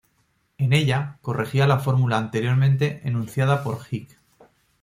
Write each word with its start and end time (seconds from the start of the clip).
En 0.57 0.73
ella, 0.73 1.19
corregía 1.21 1.67
la 1.67 1.77
fórmula 1.77 2.17
anteriormente 2.17 3.01
enunciada 3.03 3.63
por 3.63 3.77
Hick. 3.87 4.17